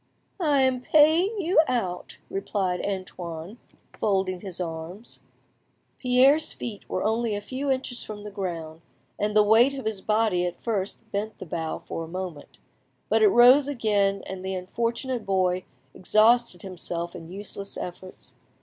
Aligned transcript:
"I 0.39 0.61
am 0.63 0.81
paying 0.81 1.39
you 1.39 1.61
out;" 1.67 2.17
replied 2.27 2.83
Antoine, 2.83 3.59
folding 3.99 4.41
his 4.41 4.59
arms. 4.59 5.19
Pierre's 5.99 6.53
feet 6.53 6.89
were 6.89 7.03
only 7.03 7.35
a 7.35 7.39
few 7.39 7.69
inches 7.69 8.01
from 8.01 8.23
the 8.23 8.31
ground, 8.31 8.81
and 9.19 9.35
the 9.35 9.43
weight 9.43 9.75
of 9.75 9.85
his 9.85 10.01
body 10.01 10.43
at 10.47 10.59
first 10.59 11.01
bent 11.11 11.37
the 11.37 11.45
bough 11.45 11.83
for 11.85 12.03
a 12.03 12.07
moment; 12.07 12.57
but 13.09 13.21
it 13.21 13.27
rose 13.27 13.67
again, 13.67 14.23
and 14.25 14.43
the 14.43 14.55
unfortunate 14.55 15.23
boy 15.23 15.65
exhausted 15.93 16.63
himself 16.63 17.15
in 17.15 17.29
useless 17.31 17.77
efforts. 17.77 18.33